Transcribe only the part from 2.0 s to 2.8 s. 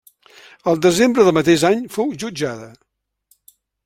jutjada.